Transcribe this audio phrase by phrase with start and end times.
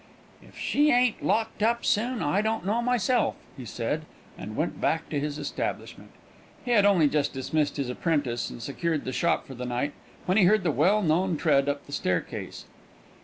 [0.41, 5.09] "If she ain't locked up soon, I don't know myself," he said, and went back
[5.09, 6.09] to his establishment.
[6.65, 9.93] He had only just dismissed his apprentice and secured the shop for the night,
[10.25, 12.65] when he heard the well known tread up the staircase.